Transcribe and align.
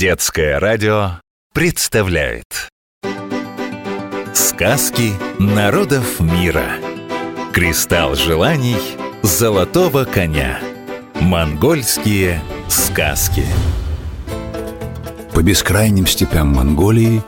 Детское 0.00 0.58
радио 0.58 1.20
представляет 1.52 2.70
Сказки 4.32 5.12
народов 5.38 6.20
мира 6.20 6.64
Кристалл 7.52 8.14
желаний 8.14 8.78
золотого 9.22 10.06
коня 10.06 10.58
Монгольские 11.16 12.40
сказки 12.70 13.44
По 15.34 15.42
бескрайним 15.42 16.06
степям 16.06 16.48
Монголии 16.48 17.22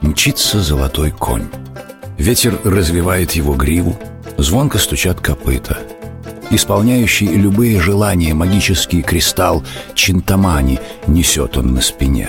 мчится 0.00 0.60
золотой 0.60 1.10
конь. 1.10 1.48
Ветер 2.18 2.56
развивает 2.62 3.32
его 3.32 3.54
гриву, 3.54 3.98
звонко 4.38 4.78
стучат 4.78 5.20
копыта. 5.20 5.76
Исполняющий 6.52 7.28
любые 7.28 7.80
желания 7.80 8.34
магический 8.34 9.00
кристалл 9.00 9.64
Чинтамани 9.94 10.80
несет 11.06 11.56
он 11.56 11.72
на 11.72 11.80
спине. 11.80 12.28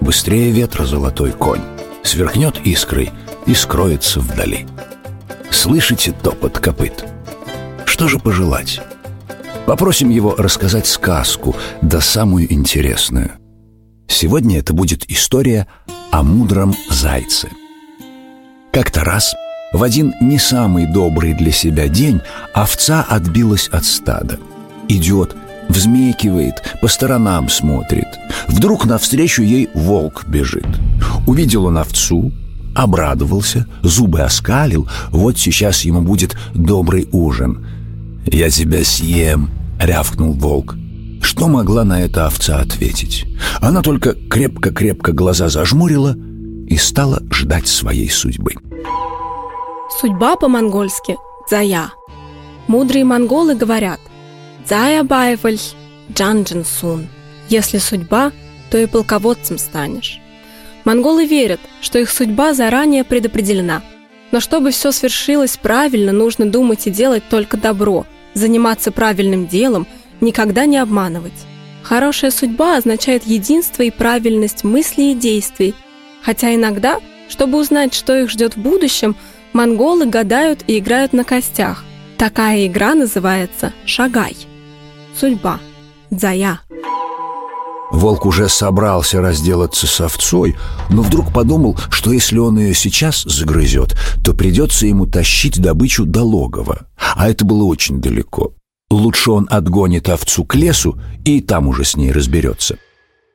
Быстрее 0.00 0.50
ветра 0.50 0.84
золотой 0.84 1.30
конь, 1.30 1.60
сверкнет 2.02 2.58
искрой 2.64 3.12
и 3.46 3.54
скроется 3.54 4.18
вдали. 4.18 4.66
Слышите 5.52 6.12
топот 6.20 6.58
копыт? 6.58 7.04
Что 7.84 8.08
же 8.08 8.18
пожелать? 8.18 8.80
Попросим 9.66 10.10
его 10.10 10.34
рассказать 10.36 10.88
сказку, 10.88 11.54
да 11.80 12.00
самую 12.00 12.52
интересную. 12.52 13.34
Сегодня 14.08 14.58
это 14.58 14.74
будет 14.74 15.08
история 15.08 15.68
о 16.10 16.24
мудром 16.24 16.74
зайце. 16.90 17.50
Как-то 18.72 19.04
раз, 19.04 19.36
в 19.74 19.82
один 19.82 20.14
не 20.20 20.38
самый 20.38 20.86
добрый 20.86 21.34
для 21.34 21.50
себя 21.50 21.88
день, 21.88 22.20
овца 22.54 23.02
отбилась 23.02 23.68
от 23.68 23.84
стада. 23.84 24.38
Идет, 24.88 25.34
взмекивает, 25.68 26.62
по 26.80 26.86
сторонам 26.86 27.48
смотрит. 27.48 28.06
Вдруг 28.46 28.86
навстречу 28.86 29.42
ей 29.42 29.68
волк 29.74 30.26
бежит. 30.28 30.66
Увидел 31.26 31.64
он 31.64 31.78
овцу, 31.78 32.30
обрадовался, 32.76 33.66
зубы 33.82 34.20
оскалил, 34.20 34.88
вот 35.10 35.38
сейчас 35.38 35.84
ему 35.84 36.02
будет 36.02 36.36
добрый 36.54 37.08
ужин. 37.10 37.66
«Я 38.26 38.50
тебя 38.50 38.84
съем»,— 38.84 39.50
рявкнул 39.80 40.34
волк. 40.34 40.76
Что 41.20 41.48
могла 41.48 41.82
на 41.82 42.00
это 42.00 42.26
овца 42.26 42.60
ответить? 42.60 43.26
Она 43.60 43.82
только 43.82 44.12
крепко-крепко 44.12 45.10
глаза 45.12 45.48
зажмурила 45.48 46.16
и 46.68 46.76
стала 46.76 47.22
ждать 47.32 47.66
своей 47.66 48.08
судьбы. 48.08 48.52
Судьба 50.00 50.34
по-монгольски– 50.34 51.18
«зая». 51.48 51.92
Мудрые 52.66 53.04
монголы 53.04 53.54
говорят 53.54 54.00
«зая 54.66 55.04
байваль 55.04 55.60
джанджин 56.12 56.64
сун». 56.64 57.06
Если 57.48 57.78
судьба, 57.78 58.32
то 58.70 58.78
и 58.78 58.86
полководцем 58.86 59.56
станешь. 59.56 60.18
Монголы 60.84 61.26
верят, 61.26 61.60
что 61.80 62.00
их 62.00 62.10
судьба 62.10 62.54
заранее 62.54 63.04
предопределена. 63.04 63.82
Но 64.32 64.40
чтобы 64.40 64.72
все 64.72 64.90
свершилось 64.90 65.56
правильно, 65.56 66.10
нужно 66.10 66.50
думать 66.50 66.88
и 66.88 66.90
делать 66.90 67.22
только 67.30 67.56
добро, 67.56 68.04
заниматься 68.34 68.90
правильным 68.90 69.46
делом, 69.46 69.86
никогда 70.20 70.66
не 70.66 70.78
обманывать. 70.78 71.46
Хорошая 71.84 72.32
судьба 72.32 72.78
означает 72.78 73.24
единство 73.24 73.84
и 73.84 73.90
правильность 73.90 74.64
мыслей 74.64 75.12
и 75.12 75.14
действий, 75.14 75.72
хотя 76.20 76.52
иногда, 76.52 76.98
чтобы 77.28 77.60
узнать, 77.60 77.94
что 77.94 78.16
их 78.16 78.28
ждет 78.30 78.56
в 78.56 78.60
будущем, 78.60 79.14
монголы 79.54 80.06
гадают 80.06 80.64
и 80.66 80.78
играют 80.78 81.12
на 81.12 81.24
костях. 81.24 81.84
Такая 82.18 82.66
игра 82.66 82.94
называется 82.94 83.72
шагай. 83.86 84.36
Судьба. 85.18 85.60
Дзая. 86.10 86.60
Волк 87.90 88.26
уже 88.26 88.48
собрался 88.48 89.20
разделаться 89.20 89.86
с 89.86 90.00
овцой, 90.00 90.56
но 90.90 91.02
вдруг 91.02 91.32
подумал, 91.32 91.78
что 91.90 92.12
если 92.12 92.38
он 92.38 92.58
ее 92.58 92.74
сейчас 92.74 93.22
загрызет, 93.22 93.96
то 94.24 94.34
придется 94.34 94.86
ему 94.86 95.06
тащить 95.06 95.60
добычу 95.60 96.04
до 96.04 96.22
логова. 96.22 96.88
А 97.14 97.28
это 97.28 97.44
было 97.44 97.64
очень 97.64 98.00
далеко. 98.00 98.52
Лучше 98.90 99.30
он 99.30 99.46
отгонит 99.50 100.08
овцу 100.08 100.44
к 100.44 100.54
лесу 100.56 100.98
и 101.24 101.40
там 101.40 101.68
уже 101.68 101.84
с 101.84 101.96
ней 101.96 102.12
разберется. 102.12 102.78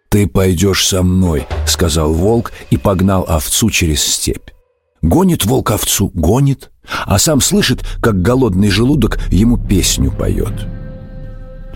«Ты 0.10 0.28
пойдешь 0.28 0.88
со 0.88 1.04
мной»,— 1.04 1.48
сказал 1.68 2.14
волк 2.14 2.52
и 2.70 2.78
погнал 2.78 3.26
овцу 3.28 3.70
через 3.70 4.02
степь. 4.02 4.50
Гонит 5.02 5.46
волк 5.46 5.72
овцу, 5.72 6.12
гонит, 6.14 6.72
а 7.06 7.20
сам 7.20 7.42
слышит, 7.42 7.86
как 8.02 8.22
голодный 8.22 8.70
желудок 8.70 9.20
ему 9.32 9.58
песню 9.58 10.12
поет. 10.12 10.68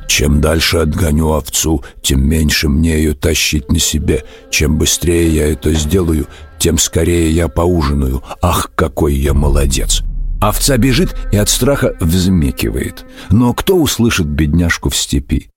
Чем 0.07 0.41
дальше 0.41 0.78
отгоню 0.78 1.31
овцу, 1.31 1.83
тем 2.01 2.28
меньше 2.28 2.69
мне 2.69 2.97
ее 2.97 3.13
тащить 3.13 3.72
на 3.72 3.79
себе. 3.79 4.23
Чем 4.51 4.78
быстрее 4.78 5.33
я 5.33 5.51
это 5.51 5.73
сделаю, 5.73 6.28
тем 6.59 6.78
скорее 6.78 7.31
я 7.31 7.47
поужинаю. 7.47 8.23
Ах, 8.41 8.72
какой 8.75 9.16
я 9.16 9.33
молодец!» 9.33 10.03
Овца 10.39 10.78
бежит 10.78 11.16
и 11.31 11.38
от 11.38 11.50
страха 11.50 11.95
взмекивает. 12.01 13.06
Но 13.31 13.53
кто 13.53 13.78
услышит 13.78 14.28
бедняжку 14.28 14.89
в 14.89 14.95
степи? 14.95 15.50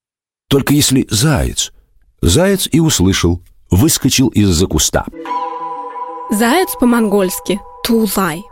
Только 0.48 0.74
если 0.74 1.06
заяц. 1.10 1.72
Заяц 2.22 2.68
и 2.70 2.78
услышал, 2.78 3.42
выскочил 3.68 4.28
из-за 4.28 4.66
куста. 4.66 5.04
Заяц 6.30 6.70
по-монгольски– 6.80 7.60
тулай. 7.84 8.44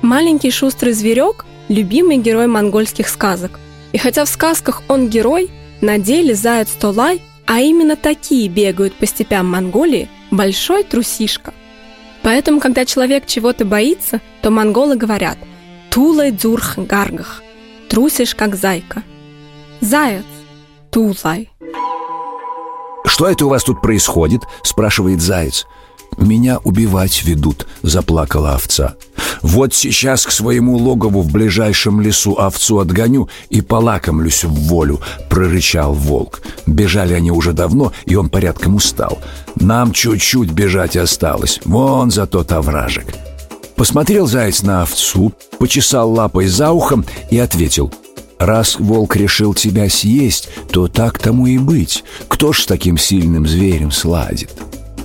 Маленький 0.00 0.50
шустрый 0.50 0.92
зверек– 0.92 1.44
любимый 1.68 2.18
герой 2.18 2.46
монгольских 2.46 3.08
сказок. 3.08 3.58
И 3.92 3.98
хотя 3.98 4.24
в 4.24 4.28
сказках 4.28 4.82
он 4.88 5.08
герой, 5.08 5.50
на 5.80 5.98
деле 5.98 6.34
заяц 6.34 6.68
Тулай, 6.70 7.22
а 7.46 7.60
именно 7.60 7.96
такие 7.96 8.48
бегают 8.48 8.94
по 8.94 9.06
степям 9.06 9.46
Монголии, 9.46 10.08
большой 10.30 10.84
трусишка. 10.84 11.52
Поэтому, 12.22 12.60
когда 12.60 12.84
человек 12.84 13.26
чего-то 13.26 13.64
боится, 13.64 14.20
то 14.42 14.50
монголы 14.50 14.96
говорят– 14.96 15.38
Тулай 15.90 16.30
дзурх 16.30 16.78
гаргах. 16.78 17.42
Трусишь, 17.88 18.36
как 18.36 18.54
зайка. 18.54 19.02
Заяц. 19.80 20.24
Тулай. 20.90 21.50
«Что 23.04 23.26
это 23.26 23.46
у 23.46 23.48
вас 23.48 23.64
тут 23.64 23.82
происходит?»– 23.82 24.42
спрашивает 24.62 25.20
заяц. 25.20 25.66
«Меня 26.18 26.58
убивать 26.58 27.24
ведут»,– 27.24 27.66
заплакала 27.82 28.54
овца. 28.54 28.94
«Вот 29.42 29.74
сейчас 29.74 30.26
к 30.26 30.30
своему 30.30 30.76
логову 30.76 31.22
в 31.22 31.32
ближайшем 31.32 32.00
лесу 32.00 32.34
овцу 32.38 32.78
отгоню 32.78 33.28
и 33.48 33.62
полакомлюсь 33.62 34.44
в 34.44 34.52
волю»,– 34.52 35.00
прорычал 35.30 35.94
волк. 35.94 36.42
Бежали 36.66 37.14
они 37.14 37.30
уже 37.30 37.52
давно, 37.52 37.92
и 38.04 38.16
он 38.16 38.28
порядком 38.28 38.74
устал. 38.74 39.18
«Нам 39.54 39.92
чуть-чуть 39.92 40.50
бежать 40.50 40.96
осталось, 40.96 41.60
вон 41.64 42.10
за 42.10 42.26
тот 42.26 42.52
овражек». 42.52 43.06
Посмотрел 43.76 44.26
заяц 44.26 44.60
на 44.60 44.82
овцу, 44.82 45.32
почесал 45.58 46.12
лапой 46.12 46.48
за 46.48 46.70
ухом 46.70 47.06
и 47.30 47.38
ответил 47.38 47.90
«Раз 48.38 48.78
волк 48.78 49.16
решил 49.16 49.54
тебя 49.54 49.88
съесть, 49.88 50.50
то 50.70 50.86
так 50.86 51.18
тому 51.18 51.46
и 51.46 51.56
быть. 51.56 52.04
Кто 52.28 52.52
ж 52.52 52.60
с 52.60 52.66
таким 52.66 52.98
сильным 52.98 53.46
зверем 53.46 53.90
сладит?» 53.90 54.50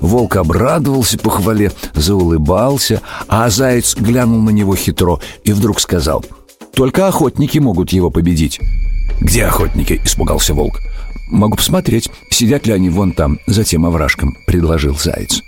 Волк 0.01 0.35
обрадовался 0.35 1.17
похвале, 1.17 1.71
заулыбался, 1.93 3.01
а 3.27 3.49
заяц 3.49 3.95
глянул 3.95 4.41
на 4.41 4.49
него 4.49 4.75
хитро 4.75 5.19
и 5.43 5.53
вдруг 5.53 5.79
сказал 5.79 6.23
«Только 6.73 7.07
охотники 7.07 7.59
могут 7.59 7.91
его 7.91 8.09
победить». 8.09 8.59
«Где 9.21 9.45
охотники?»– 9.45 10.01
испугался 10.05 10.53
волк. 10.53 10.81
«Могу 11.29 11.55
посмотреть, 11.55 12.09
сидят 12.29 12.67
ли 12.67 12.73
они 12.73 12.89
вон 12.89 13.13
там, 13.13 13.39
за 13.47 13.63
тем 13.63 13.85
овражком»,– 13.85 14.35
предложил 14.47 14.95
заяц 14.97 15.41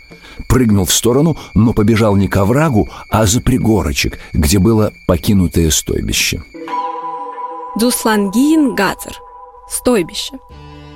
прыгнул 0.47 0.85
в 0.85 0.93
сторону, 0.93 1.37
но 1.53 1.73
побежал 1.73 2.15
не 2.15 2.27
к 2.27 2.37
оврагу, 2.37 2.89
а 3.09 3.25
за 3.25 3.41
пригорочек, 3.41 4.19
где 4.33 4.59
было 4.59 4.93
покинутое 5.05 5.69
стойбище. 5.71 6.43
Дуслангиин 7.79 8.73
Газер. 8.73 9.19
Стойбище. 9.69 10.39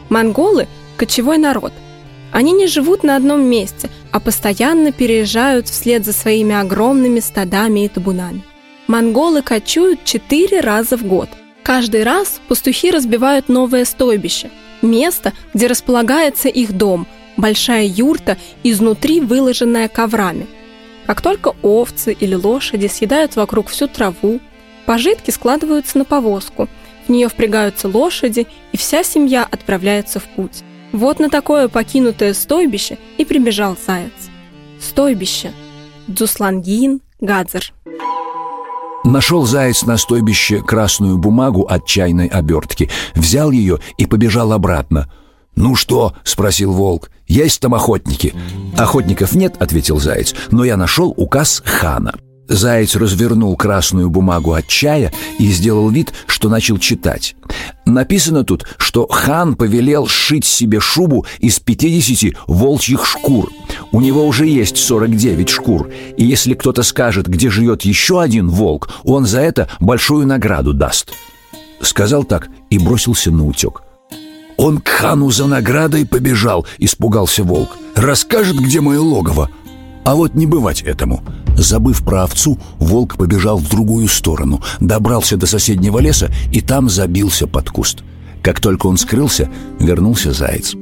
Монголы– 0.09 0.67
кочевой 0.97 1.38
народ. 1.38 1.73
Они 2.31 2.52
не 2.53 2.67
живут 2.67 3.03
на 3.03 3.16
одном 3.16 3.44
месте, 3.44 3.90
а 4.11 4.20
постоянно 4.20 4.91
переезжают 4.91 5.67
вслед 5.67 6.05
за 6.05 6.14
своими 6.14 6.55
огромными 6.55 7.20
стадами 7.20 7.85
и 7.85 7.88
табунами. 7.88 8.44
Монголы 8.88 9.41
кочуют 9.41 10.03
четыре 10.03 10.59
раза 10.61 10.97
в 10.97 11.03
год. 11.05 11.29
Каждый 11.64 12.03
раз 12.03 12.41
пастухи 12.47 12.91
разбивают 12.91 13.50
новое 13.50 13.85
стойбище– 13.85 14.50
место, 14.82 15.34
где 15.53 15.67
располагается 15.67 16.50
их 16.50 16.73
дом– 16.73 17.08
большая 17.38 17.85
юрта, 17.85 18.38
изнутри 18.64 19.20
выложенная 19.20 19.88
коврами. 19.88 20.47
Как 21.05 21.22
только 21.22 21.55
овцы 21.61 22.14
или 22.14 22.35
лошади 22.35 22.88
съедают 22.88 23.35
вокруг 23.35 23.67
всю 23.67 23.88
траву, 23.88 24.40
пожитки 24.85 25.32
складываются 25.32 25.97
на 25.97 26.05
повозку, 26.05 26.70
в 27.08 27.09
нее 27.09 27.28
впрягаются 27.28 27.88
лошади, 27.88 28.47
и 28.72 28.78
вся 28.78 29.03
семья 29.03 29.47
отправляется 29.50 30.20
в 30.20 30.23
путь. 30.23 30.64
Вот 30.91 31.20
на 31.20 31.29
такое 31.29 31.67
покинутое 31.67 32.34
стойбище 32.34 32.97
и 33.17 33.26
прибежал 33.26 33.78
заяц. 33.85 34.11
Стойбище. 34.79 35.52
Дзуслангиин 36.08 37.02
Гадзер. 37.20 37.73
Нашел 39.03 39.46
заяц 39.46 39.84
на 39.84 39.97
стойбище 39.97 40.61
красную 40.61 41.17
бумагу 41.17 41.64
от 41.64 41.85
чайной 41.85 42.28
обертки, 42.28 42.90
взял 43.16 43.52
ее 43.52 43.79
и 43.97 44.05
побежал 44.05 44.52
обратно. 44.52 45.11
«Ну 45.55 45.76
что?»— 45.76 46.14
спросил 46.23 46.72
волк. 46.72 47.09
«Есть 47.28 47.61
там 47.61 47.73
охотники?» 47.73 48.34
«Охотников 48.78 49.34
нет»,— 49.34 49.55
ответил 49.59 49.99
заяц, 49.99 50.34
«но 50.52 50.64
я 50.64 50.78
нашел 50.78 51.14
указ 51.16 51.61
хана». 51.66 52.14
Заяц 52.52 52.96
развернул 52.96 53.56
красную 53.56 54.09
бумагу 54.09 54.53
от 54.53 54.68
чая 54.68 55.14
и 55.40 55.48
сделал 55.52 55.90
вид, 55.90 56.12
что 56.28 56.50
начал 56.50 56.78
читать. 56.78 57.36
Написано 57.86 58.44
тут, 58.44 58.66
что 58.78 59.08
хан 59.08 59.56
повелел 59.56 60.06
сшить 60.08 60.44
себе 60.44 60.82
шубу 60.82 61.26
из 61.40 61.62
50 61.62 62.36
волчьих 62.48 63.06
шкур. 63.06 63.50
У 63.94 64.02
него 64.02 64.28
уже 64.28 64.48
есть 64.48 64.76
49 64.76 65.48
шкур, 65.48 65.90
и 66.18 66.26
если 66.26 66.53
кто-то 66.53 66.84
скажет, 66.84 67.28
где 67.28 67.50
живет 67.50 67.84
еще 67.84 68.22
один 68.22 68.50
волк, 68.50 68.90
он 69.06 69.26
за 69.26 69.40
это 69.40 69.70
большую 69.80 70.28
награду 70.28 70.74
даст. 70.74 71.14
Сказал 71.80 72.26
так 72.26 72.50
и 72.70 72.78
бросился 72.78 73.32
на 73.32 73.46
утек. 73.46 73.82
«Он 74.58 74.80
к 74.80 74.90
хану 74.90 75.32
за 75.32 75.48
наградой 75.48 76.06
побежал»,— 76.06 76.68
испугался 76.78 77.44
волк. 77.46 77.78
«Расскажет, 77.96 78.58
где 78.58 78.82
мое 78.82 79.00
логово?» 79.00 79.50
А 80.03 80.16
вот 80.16 80.34
не 80.34 80.46
бывать 80.46 80.82
этому. 80.82 81.22
Забыв 81.61 82.03
про 82.03 82.23
овцу, 82.23 82.58
волк 82.79 83.17
побежал 83.17 83.59
в 83.59 83.69
другую 83.69 84.08
сторону, 84.08 84.61
добрался 84.79 85.37
до 85.37 85.46
соседнего 85.46 85.99
леса 85.99 86.31
и 86.52 86.59
там 86.59 86.90
забился 86.90 87.46
под 87.46 87.69
куст. 87.69 88.03
Как 88.41 88.59
только 88.59 88.87
он 88.87 88.97
скрылся, 88.97 89.47
вернулся 89.79 90.34
заяц. 90.34 90.73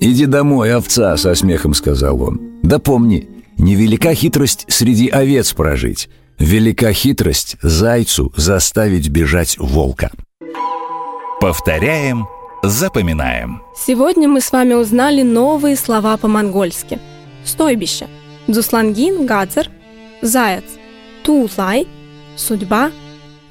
«Иди 0.00 0.26
домой, 0.26 0.72
овца!»— 0.72 1.16
со 1.18 1.34
смехом 1.34 1.74
сказал 1.74 2.22
он. 2.22 2.40
«Да 2.62 2.78
помни, 2.78 3.28
невелика 3.56 4.14
хитрость 4.14 4.64
среди 4.68 5.08
овец 5.08 5.52
прожить. 5.54 6.08
Велика 6.38 6.92
хитрость 6.92 7.56
зайцу 7.60 8.32
заставить 8.36 9.08
бежать 9.08 9.58
волка». 9.58 10.12
Повторяем, 11.40 12.28
запоминаем. 12.62 13.60
Сегодня 13.76 14.28
мы 14.28 14.40
с 14.40 14.52
вами 14.52 14.74
узнали 14.74 15.22
новые 15.22 15.74
слова 15.74 16.16
по-монгольски. 16.16 17.00
Стойбище. 17.44 18.06
Дзуслангин 18.46 19.26
Гадзер. 19.26 19.68
Заяц. 20.22 20.64
Тулай. 21.22 21.86
Судьба. 22.36 22.90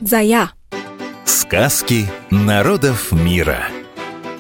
Зая. 0.02 0.52
Сказки 1.26 2.06
народов 2.30 3.12
мира. 3.12 3.68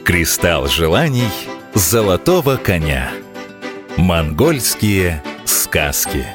Кристалл 0.03 0.68
желаний 0.68 1.31
золотого 1.74 2.57
коня. 2.57 3.12
Монгольские 3.97 5.24
сказки. 5.45 6.25